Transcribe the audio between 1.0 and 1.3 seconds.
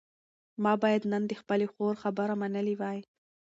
نن